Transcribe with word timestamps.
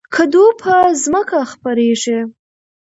کدو 0.15 0.45
په 0.61 0.73
ځمکه 1.03 1.39
خپریږي 1.51 2.19